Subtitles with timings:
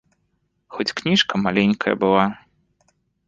[0.77, 2.25] Хоць кніжка маленькая была.